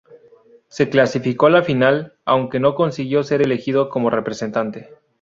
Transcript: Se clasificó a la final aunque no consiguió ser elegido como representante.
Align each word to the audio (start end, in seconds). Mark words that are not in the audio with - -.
Se 0.67 0.89
clasificó 0.89 1.45
a 1.45 1.51
la 1.51 1.61
final 1.63 2.17
aunque 2.25 2.59
no 2.59 2.73
consiguió 2.73 3.21
ser 3.21 3.43
elegido 3.43 3.89
como 3.91 4.09
representante. 4.09 4.89